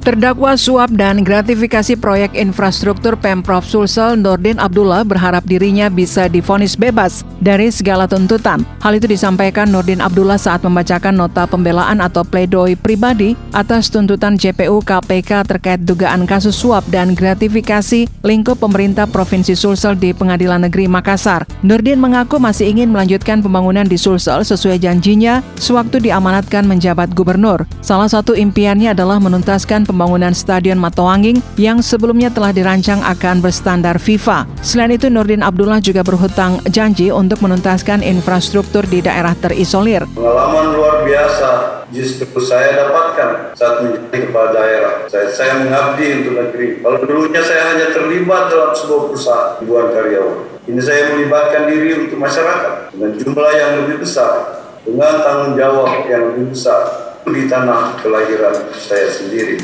Terdakwa 0.00 0.56
suap 0.56 0.96
dan 0.96 1.20
gratifikasi 1.20 1.92
proyek 2.00 2.32
infrastruktur 2.32 3.20
Pemprov 3.20 3.68
Sulsel 3.68 4.16
Nurdin 4.16 4.56
Abdullah 4.56 5.04
berharap 5.04 5.44
dirinya 5.44 5.92
bisa 5.92 6.24
difonis 6.24 6.72
bebas 6.72 7.20
dari 7.36 7.68
segala 7.68 8.08
tuntutan. 8.08 8.64
Hal 8.80 8.96
itu 8.96 9.04
disampaikan 9.04 9.68
Nurdin 9.68 10.00
Abdullah 10.00 10.40
saat 10.40 10.64
membacakan 10.64 11.20
nota 11.20 11.44
pembelaan 11.44 12.00
atau 12.00 12.24
pledoi 12.24 12.80
pribadi 12.80 13.36
atas 13.52 13.92
tuntutan 13.92 14.40
JPU 14.40 14.80
KPK 14.80 15.44
terkait 15.44 15.84
dugaan 15.84 16.24
kasus 16.24 16.56
suap 16.56 16.88
dan 16.88 17.12
gratifikasi 17.12 18.08
lingkup 18.24 18.56
pemerintah 18.56 19.04
Provinsi 19.04 19.52
Sulsel 19.52 20.00
di 20.00 20.16
Pengadilan 20.16 20.64
Negeri 20.64 20.88
Makassar. 20.88 21.44
Nurdin 21.60 22.00
mengaku 22.00 22.40
masih 22.40 22.72
ingin 22.72 22.88
melanjutkan 22.88 23.44
pembangunan 23.44 23.84
di 23.84 24.00
Sulsel 24.00 24.48
sesuai 24.48 24.80
janjinya 24.80 25.44
sewaktu 25.60 26.08
diamanatkan 26.08 26.64
menjabat 26.64 27.12
gubernur. 27.12 27.68
Salah 27.84 28.08
satu 28.08 28.32
impiannya 28.32 28.96
adalah 28.96 29.20
menuntaskan 29.20 29.89
pembangunan 29.90 30.30
Stadion 30.30 30.78
Matoanging 30.78 31.42
yang 31.58 31.82
sebelumnya 31.82 32.30
telah 32.30 32.54
dirancang 32.54 33.02
akan 33.02 33.42
berstandar 33.42 33.98
FIFA. 33.98 34.46
Selain 34.62 34.94
itu, 34.94 35.10
Nurdin 35.10 35.42
Abdullah 35.42 35.82
juga 35.82 36.06
berhutang 36.06 36.62
janji 36.70 37.10
untuk 37.10 37.42
menuntaskan 37.42 38.06
infrastruktur 38.06 38.86
di 38.86 39.02
daerah 39.02 39.34
terisolir. 39.34 40.06
Pengalaman 40.14 40.78
luar 40.78 41.02
biasa 41.02 41.50
justru 41.90 42.30
saya 42.38 42.86
dapatkan 42.86 43.58
saat 43.58 43.82
menjadi 43.82 44.30
kepala 44.30 44.54
daerah. 44.54 44.94
Saya, 45.10 45.26
saya 45.34 45.52
mengabdi 45.58 46.22
untuk 46.22 46.38
negeri. 46.38 46.78
Kalau 46.78 46.98
dulunya 47.02 47.42
saya 47.42 47.74
hanya 47.74 47.90
terlibat 47.90 48.54
dalam 48.54 48.70
sebuah 48.70 49.00
perusahaan 49.10 49.58
ribuan 49.58 49.90
karyawan. 49.90 50.38
Ini 50.70 50.78
saya 50.78 51.02
melibatkan 51.18 51.66
diri 51.66 52.06
untuk 52.06 52.22
masyarakat 52.22 52.94
dengan 52.94 53.10
jumlah 53.18 53.50
yang 53.58 53.70
lebih 53.82 54.06
besar, 54.06 54.62
dengan 54.86 55.18
tanggung 55.18 55.58
jawab 55.58 56.06
yang 56.06 56.30
lebih 56.30 56.54
besar 56.54 57.09
di 57.28 57.44
tanah 57.44 58.00
kelahiran 58.00 58.72
saya 58.72 59.08
sendiri. 59.12 59.60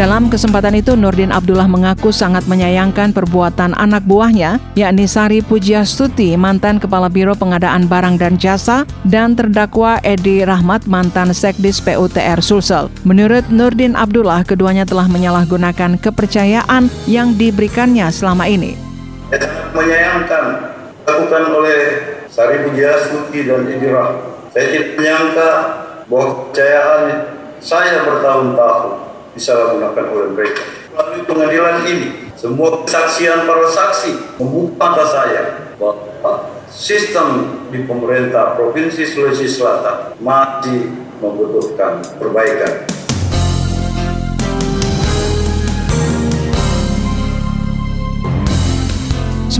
Dalam 0.00 0.32
kesempatan 0.32 0.80
itu, 0.80 0.96
Nurdin 0.96 1.28
Abdullah 1.28 1.68
mengaku 1.68 2.08
sangat 2.08 2.48
menyayangkan 2.48 3.12
perbuatan 3.12 3.76
anak 3.76 4.00
buahnya, 4.08 4.56
yakni 4.72 5.04
Sari 5.04 5.44
Pujiastuti, 5.44 6.40
mantan 6.40 6.80
Kepala 6.80 7.12
Biro 7.12 7.36
Pengadaan 7.36 7.84
Barang 7.84 8.16
dan 8.16 8.40
Jasa, 8.40 8.88
dan 9.04 9.36
terdakwa 9.36 10.00
Edi 10.00 10.40
Rahmat, 10.40 10.88
mantan 10.88 11.36
Sekdis 11.36 11.84
PUTR 11.84 12.40
Sulsel. 12.40 12.88
Menurut 13.04 13.44
Nurdin 13.52 13.92
Abdullah, 13.92 14.40
keduanya 14.40 14.88
telah 14.88 15.04
menyalahgunakan 15.04 16.00
kepercayaan 16.00 16.88
yang 17.04 17.36
diberikannya 17.36 18.08
selama 18.08 18.48
ini. 18.48 18.80
Saya 19.28 19.68
menyayangkan 19.76 20.44
dilakukan 21.10 21.44
oleh 21.50 21.80
Sari 22.30 22.62
Pujiastuti 22.62 23.42
dan 23.42 23.66
Idira. 23.66 24.14
Saya 24.54 24.66
tidak 24.70 24.88
menyangka 24.94 25.50
bahwa 26.06 26.26
kepercayaan 26.30 27.02
saya 27.58 28.06
bertahun-tahun 28.06 28.88
disalahgunakan 29.34 30.04
oleh 30.14 30.28
mereka. 30.38 30.62
Melalui 30.94 31.22
pengadilan 31.26 31.76
ini, 31.86 32.08
semua 32.38 32.82
kesaksian 32.86 33.46
para 33.46 33.66
saksi 33.66 34.38
membuka 34.38 34.74
mata 34.78 35.04
saya 35.06 35.42
bahwa 35.78 36.50
sistem 36.70 37.58
di 37.74 37.86
pemerintah 37.86 38.54
Provinsi 38.54 39.06
Sulawesi 39.06 39.50
Selatan 39.50 40.14
masih 40.22 40.94
membutuhkan 41.18 42.02
perbaikan. 42.18 42.89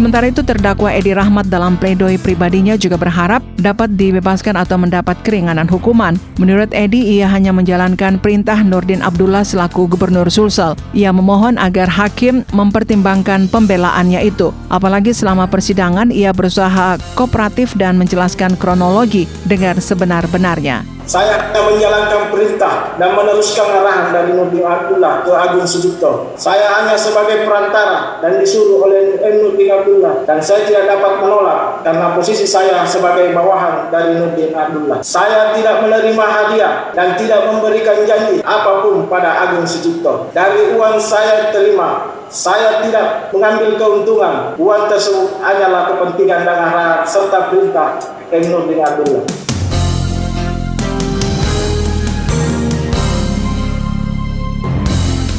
Sementara 0.00 0.32
itu 0.32 0.40
terdakwa 0.40 0.88
Edi 0.96 1.12
Rahmat 1.12 1.52
dalam 1.52 1.76
pledoi 1.76 2.16
pribadinya 2.16 2.72
juga 2.72 2.96
berharap 2.96 3.44
dapat 3.60 4.00
dibebaskan 4.00 4.56
atau 4.56 4.80
mendapat 4.80 5.12
keringanan 5.20 5.68
hukuman. 5.68 6.16
Menurut 6.40 6.72
Edi, 6.72 7.20
ia 7.20 7.28
hanya 7.28 7.52
menjalankan 7.52 8.16
perintah 8.16 8.64
Nurdin 8.64 9.04
Abdullah 9.04 9.44
selaku 9.44 9.92
Gubernur 9.92 10.32
Sulsel. 10.32 10.72
Ia 10.96 11.12
memohon 11.12 11.60
agar 11.60 11.92
hakim 11.92 12.48
mempertimbangkan 12.48 13.52
pembelaannya 13.52 14.24
itu. 14.24 14.56
Apalagi 14.72 15.12
selama 15.12 15.44
persidangan 15.52 16.08
ia 16.08 16.32
berusaha 16.32 16.96
kooperatif 17.12 17.76
dan 17.76 18.00
menjelaskan 18.00 18.56
kronologi 18.56 19.28
dengan 19.44 19.84
sebenar-benarnya. 19.84 20.99
Saya 21.10 21.42
hanya 21.42 21.66
menjalankan 21.66 22.30
perintah 22.30 22.94
dan 22.94 23.18
meneruskan 23.18 23.66
arahan 23.66 24.14
dari 24.14 24.30
Nurdin 24.30 24.62
Abdullah 24.62 25.26
ke 25.26 25.34
Agung 25.34 25.66
Sujuto. 25.66 26.30
Saya 26.38 26.70
hanya 26.70 26.94
sebagai 26.94 27.50
perantara 27.50 28.22
dan 28.22 28.38
disuruh 28.38 28.86
oleh 28.86 29.18
Nurdin 29.18 29.74
Abdullah 29.74 30.22
dan 30.22 30.38
saya 30.38 30.70
tidak 30.70 30.86
dapat 30.86 31.18
menolak 31.18 31.82
karena 31.82 32.14
posisi 32.14 32.46
saya 32.46 32.86
sebagai 32.86 33.34
bawahan 33.34 33.90
dari 33.90 34.22
Nurdin 34.22 34.54
Abdullah. 34.54 35.02
Saya 35.02 35.50
tidak 35.50 35.82
menerima 35.82 36.24
hadiah 36.30 36.94
dan 36.94 37.18
tidak 37.18 37.42
memberikan 37.50 38.06
janji 38.06 38.38
apa 38.46 38.86
pun 38.86 39.10
pada 39.10 39.50
Agung 39.50 39.66
Sujuto. 39.66 40.30
Dari 40.30 40.78
uang 40.78 40.94
saya 41.02 41.50
terima, 41.50 42.14
saya 42.30 42.86
tidak 42.86 43.34
mengambil 43.34 43.74
keuntungan. 43.74 44.54
Uang 44.54 44.86
tersebut 44.86 45.42
hanyalah 45.42 45.90
kepentingan 45.90 46.46
dan 46.46 46.70
arahan 46.70 47.02
serta 47.02 47.50
perintah 47.50 47.98
Nurdin 48.30 48.78
Abdullah. 48.78 49.49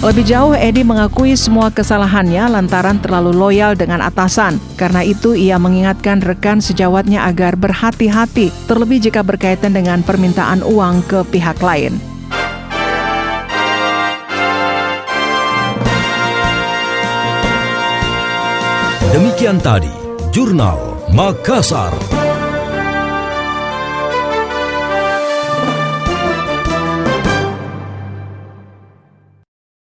Lebih 0.02 0.26
jauh, 0.26 0.58
Edi 0.58 0.82
mengakui 0.82 1.38
semua 1.38 1.70
kesalahannya 1.70 2.50
lantaran 2.50 2.98
terlalu 2.98 3.38
loyal 3.38 3.78
dengan 3.78 4.02
atasan. 4.02 4.58
Karena 4.74 5.06
itu, 5.06 5.38
ia 5.38 5.62
mengingatkan 5.62 6.26
rekan 6.26 6.58
sejawatnya 6.58 7.30
agar 7.30 7.54
berhati-hati, 7.54 8.50
terlebih 8.66 8.98
jika 8.98 9.22
berkaitan 9.22 9.78
dengan 9.78 10.02
permintaan 10.02 10.66
uang 10.66 11.06
ke 11.06 11.22
pihak 11.30 11.62
lain. 11.62 12.02
Demikian 19.14 19.62
tadi, 19.62 19.94
Jurnal 20.34 20.98
Makassar. 21.14 22.21